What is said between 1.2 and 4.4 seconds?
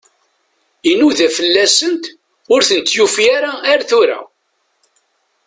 fell-asent, ur tent-yufi ara ar tura.